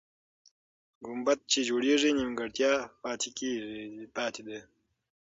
[1.05, 2.71] ګمبد چې جوړېږي، نیمګړی
[4.17, 4.59] پاتې دی.